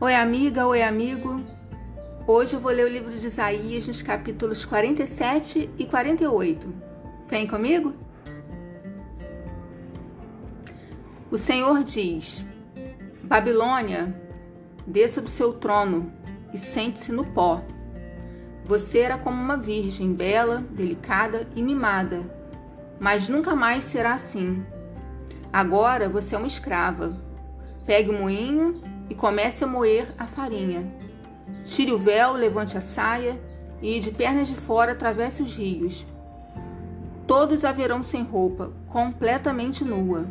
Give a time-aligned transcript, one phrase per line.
[0.00, 1.40] Oi, amiga, oi, amigo.
[2.24, 6.72] Hoje eu vou ler o livro de Isaías nos capítulos 47 e 48.
[7.26, 7.92] Vem comigo?
[11.28, 12.44] O Senhor diz:
[13.24, 14.14] Babilônia,
[14.86, 16.12] desça do seu trono
[16.54, 17.64] e sente-se no pó.
[18.64, 22.20] Você era como uma virgem, bela, delicada e mimada,
[23.00, 24.64] mas nunca mais será assim.
[25.52, 27.20] Agora você é uma escrava.
[27.84, 30.82] Pegue o moinho e comece a moer a farinha.
[31.64, 33.38] Tire o véu, levante a saia
[33.80, 36.06] e, de pernas de fora, atravesse os rios.
[37.26, 40.26] Todos a verão sem roupa, completamente nua.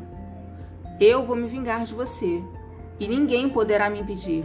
[1.00, 2.44] Eu vou me vingar de você
[3.00, 4.44] e ninguém poderá me impedir.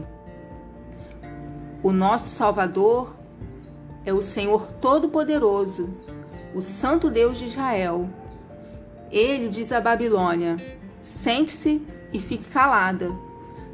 [1.82, 3.16] O nosso Salvador
[4.04, 5.88] é o Senhor Todo-Poderoso,
[6.54, 8.08] o Santo Deus de Israel.
[9.10, 10.56] Ele diz à Babilônia:
[11.02, 13.10] sente-se e fique calada.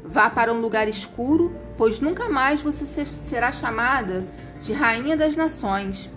[0.03, 4.25] Vá para um lugar escuro, pois nunca mais você será chamada
[4.59, 6.09] de Rainha das Nações.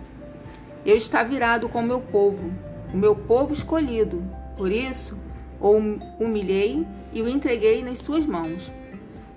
[0.84, 2.52] Eu está virado com o meu povo,
[2.92, 4.22] o meu povo escolhido.
[4.56, 5.16] Por isso,
[5.60, 5.76] o
[6.18, 8.72] humilhei e o entreguei nas suas mãos.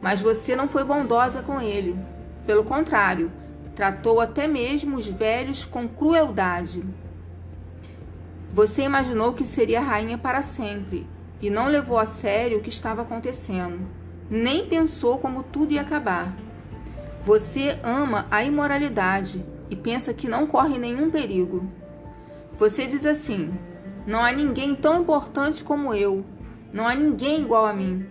[0.01, 1.97] Mas você não foi bondosa com ele
[2.45, 3.31] pelo contrário,
[3.75, 6.83] tratou até mesmo os velhos com crueldade.
[8.53, 11.07] Você imaginou que seria rainha para sempre
[11.41, 13.79] e não levou a sério o que estava acontecendo.
[14.29, 16.35] Nem pensou como tudo ia acabar.
[17.23, 21.69] Você ama a imoralidade e pensa que não corre nenhum perigo.
[22.57, 23.53] Você diz assim:
[24.05, 26.23] não há ninguém tão importante como eu,
[26.71, 28.05] não há ninguém igual a mim.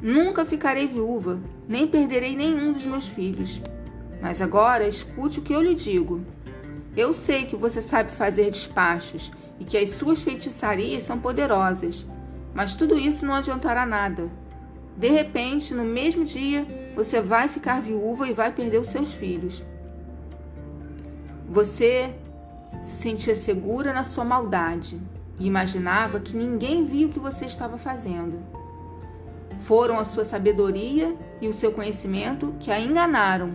[0.00, 3.60] Nunca ficarei viúva, nem perderei nenhum dos meus filhos.
[4.20, 6.20] Mas agora escute o que eu lhe digo.
[6.96, 12.04] Eu sei que você sabe fazer despachos e que as suas feitiçarias são poderosas,
[12.52, 14.28] mas tudo isso não adiantará nada.
[14.96, 19.62] De repente, no mesmo dia, você vai ficar viúva e vai perder os seus filhos.
[21.48, 22.14] Você
[22.82, 25.00] se sentia segura na sua maldade
[25.38, 28.40] e imaginava que ninguém via o que você estava fazendo.
[29.62, 33.52] Foram a sua sabedoria e o seu conhecimento que a enganaram.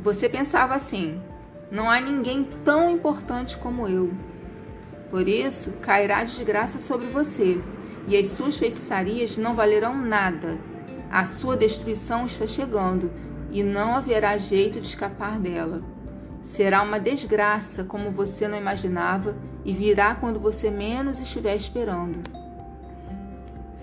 [0.00, 1.20] Você pensava assim:
[1.70, 4.12] não há ninguém tão importante como eu.
[5.10, 7.60] Por isso, cairá desgraça sobre você,
[8.06, 10.58] e as suas feitiçarias não valerão nada.
[11.10, 13.10] A sua destruição está chegando,
[13.52, 15.82] e não haverá jeito de escapar dela.
[16.40, 22.18] Será uma desgraça como você não imaginava e virá quando você menos estiver esperando.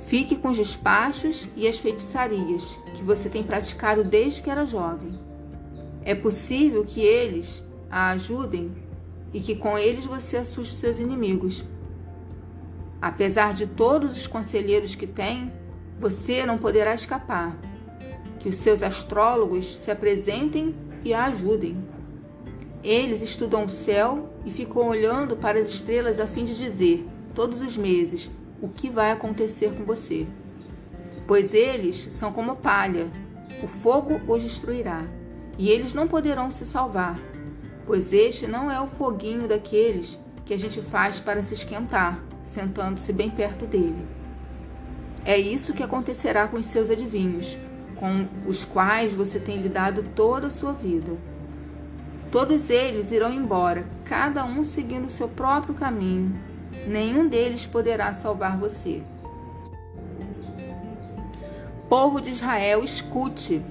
[0.08, 5.10] Fique com os despachos e as feitiçarias que você tem praticado desde que era jovem.
[6.04, 8.72] É possível que eles a ajudem
[9.32, 11.64] e que com eles você assuste seus inimigos.
[13.02, 15.52] Apesar de todos os conselheiros que tem,
[16.00, 17.58] você não poderá escapar.
[18.40, 21.78] Que os seus astrólogos se apresentem e a ajudem.
[22.84, 27.06] Eles estudam o céu e ficam olhando para as estrelas a fim de dizer,
[27.36, 30.26] todos os meses, o que vai acontecer com você.
[31.28, 33.08] Pois eles são como palha,
[33.62, 35.04] o fogo os destruirá,
[35.58, 37.20] e eles não poderão se salvar,
[37.86, 43.14] pois este não é o foguinho daqueles que a gente faz para se esquentar, sentando-se
[43.14, 44.06] bem perto dele.
[45.24, 47.58] É isso que acontecerá com os seus adivinhos,
[47.96, 51.12] com os quais você tem lidado toda a sua vida.
[52.32, 56.40] Todos eles irão embora, cada um seguindo seu próprio caminho,
[56.88, 59.02] nenhum deles poderá salvar você.
[61.88, 63.62] Povo de Israel, escute.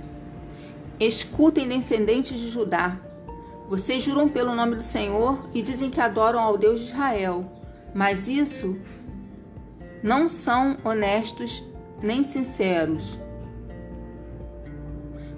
[0.98, 2.96] Escutem, descendentes de Judá.
[3.68, 7.46] Vocês juram pelo nome do Senhor e dizem que adoram ao Deus de Israel,
[7.94, 8.76] mas isso
[10.03, 11.62] não são honestos
[12.03, 13.19] nem sinceros.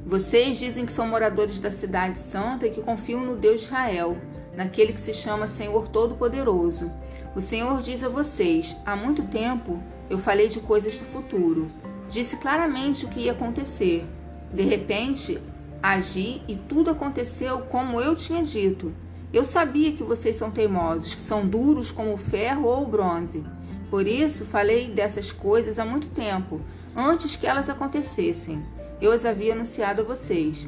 [0.05, 4.17] Vocês dizem que são moradores da cidade santa e que confiam no Deus de Israel,
[4.57, 6.91] naquele que se chama Senhor Todo-Poderoso.
[7.37, 11.71] O Senhor diz a vocês: há muito tempo eu falei de coisas do futuro.
[12.09, 14.05] Disse claramente o que ia acontecer.
[14.53, 15.41] De repente,
[15.81, 18.93] agi e tudo aconteceu como eu tinha dito.
[19.33, 23.45] Eu sabia que vocês são teimosos, que são duros como o ferro ou o bronze.
[23.89, 26.61] Por isso, falei dessas coisas há muito tempo,
[26.97, 28.61] antes que elas acontecessem.
[29.01, 30.67] Eu as havia anunciado a vocês.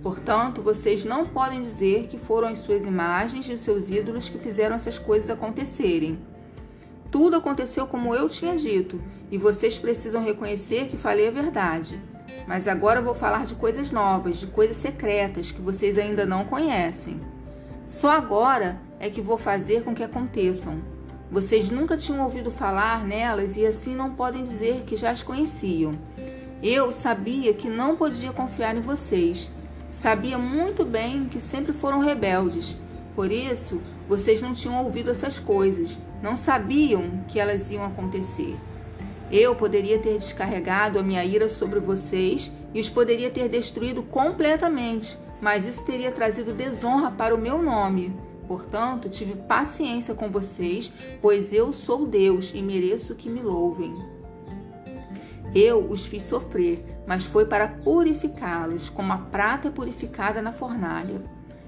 [0.00, 4.38] Portanto, vocês não podem dizer que foram as suas imagens e os seus ídolos que
[4.38, 6.18] fizeram essas coisas acontecerem.
[7.10, 12.00] Tudo aconteceu como eu tinha dito, e vocês precisam reconhecer que falei a verdade.
[12.46, 17.33] Mas agora vou falar de coisas novas, de coisas secretas que vocês ainda não conhecem.
[17.86, 20.82] Só agora é que vou fazer com que aconteçam.
[21.30, 25.98] Vocês nunca tinham ouvido falar nelas e assim não podem dizer que já as conheciam.
[26.62, 29.50] Eu sabia que não podia confiar em vocês.
[29.90, 32.76] Sabia muito bem que sempre foram rebeldes.
[33.14, 33.78] Por isso,
[34.08, 38.56] vocês não tinham ouvido essas coisas, não sabiam que elas iam acontecer.
[39.30, 45.16] Eu poderia ter descarregado a minha ira sobre vocês e os poderia ter destruído completamente,
[45.44, 48.16] mas isso teria trazido desonra para o meu nome.
[48.48, 53.94] Portanto, tive paciência com vocês, pois eu sou Deus e mereço que me louvem.
[55.54, 61.22] Eu os fiz sofrer, mas foi para purificá-los, como a prata é purificada na fornalha.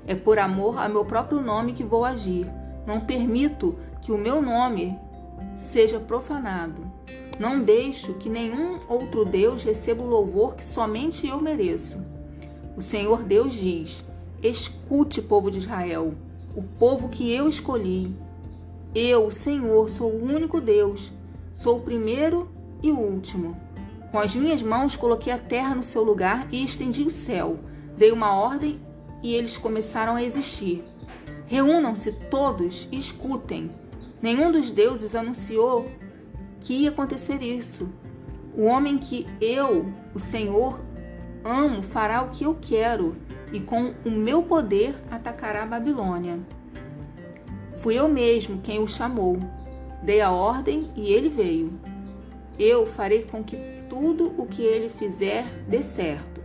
[0.06, 2.50] É por amor a meu próprio nome que vou agir.
[2.86, 4.98] Não permito que o meu nome
[5.54, 6.90] seja profanado.
[7.38, 12.15] Não deixo que nenhum outro Deus receba o louvor que somente eu mereço.
[12.76, 14.04] O Senhor Deus diz:
[14.42, 16.14] Escute, povo de Israel,
[16.54, 18.14] o povo que eu escolhi.
[18.94, 21.10] Eu, o Senhor, sou o único Deus,
[21.54, 22.50] sou o primeiro
[22.82, 23.56] e o último.
[24.12, 27.58] Com as minhas mãos coloquei a terra no seu lugar e estendi o céu.
[27.96, 28.78] Dei uma ordem
[29.22, 30.82] e eles começaram a existir.
[31.46, 33.70] Reúnam-se todos e escutem.
[34.20, 35.90] Nenhum dos deuses anunciou
[36.60, 37.88] que ia acontecer isso.
[38.54, 40.82] O homem que eu, o Senhor,
[41.46, 43.16] amo, fará o que eu quero
[43.52, 46.38] e com o meu poder atacará a Babilônia.
[47.78, 49.38] Fui eu mesmo quem o chamou.
[50.02, 51.72] Dei a ordem e ele veio.
[52.58, 53.56] Eu farei com que
[53.88, 56.40] tudo o que ele fizer dê certo.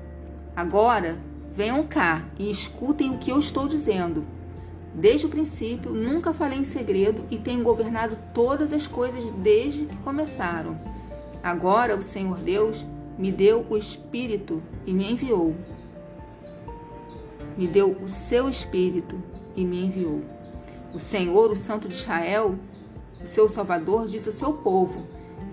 [0.55, 1.17] Agora,
[1.51, 4.25] venham cá e escutem o que eu estou dizendo.
[4.93, 9.95] Desde o princípio, nunca falei em segredo e tenho governado todas as coisas desde que
[9.97, 10.77] começaram.
[11.41, 12.85] Agora o Senhor Deus
[13.17, 15.55] me deu o Espírito e me enviou.
[17.57, 19.21] Me deu o seu Espírito
[19.55, 20.21] e me enviou.
[20.93, 22.55] O Senhor, o Santo de Israel,
[23.23, 25.05] o seu Salvador, disse ao seu povo: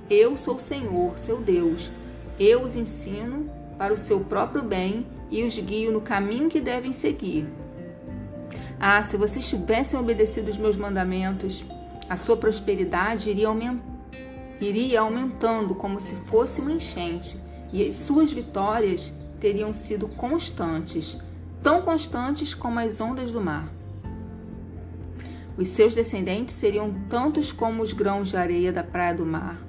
[0.09, 1.91] Eu sou o Senhor, seu Deus.
[2.39, 6.93] Eu os ensino para o seu próprio bem e os guio no caminho que devem
[6.93, 7.49] seguir.
[8.81, 11.65] Ah, se vocês tivessem obedecido os meus mandamentos,
[12.09, 13.81] a sua prosperidade iria, aument...
[14.61, 17.37] iria aumentando como se fosse uma enchente,
[17.73, 21.19] e as suas vitórias teriam sido constantes,
[21.63, 23.73] tão constantes como as ondas do mar.
[25.57, 29.61] Os seus descendentes seriam tantos como os grãos de areia da praia do mar.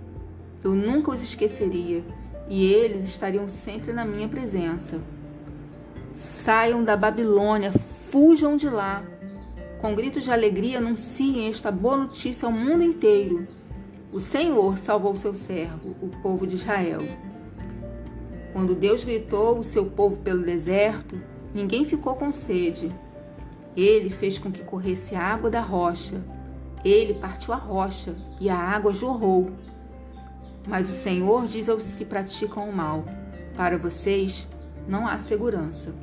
[0.63, 2.03] Eu nunca os esqueceria,
[2.47, 5.01] e eles estariam sempre na minha presença.
[6.13, 9.03] Saiam da Babilônia, Fujam de lá.
[9.79, 13.43] Com gritos de alegria, anunciem esta boa notícia ao mundo inteiro.
[14.11, 17.01] O Senhor salvou seu servo, o povo de Israel.
[18.53, 21.21] Quando Deus gritou o seu povo pelo deserto,
[21.53, 22.93] ninguém ficou com sede.
[23.75, 26.23] Ele fez com que corresse a água da rocha.
[26.83, 29.49] Ele partiu a rocha e a água jorrou.
[30.67, 33.05] Mas o Senhor diz aos que praticam o mal:
[33.55, 34.47] Para vocês
[34.87, 35.93] não há segurança.